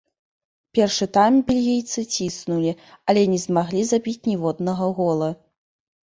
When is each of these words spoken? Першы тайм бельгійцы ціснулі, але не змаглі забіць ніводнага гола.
Першы 0.77 1.05
тайм 1.17 1.35
бельгійцы 1.49 2.03
ціснулі, 2.15 2.71
але 3.13 3.21
не 3.33 3.37
змаглі 3.43 3.83
забіць 3.91 4.25
ніводнага 4.31 4.89
гола. 5.01 5.29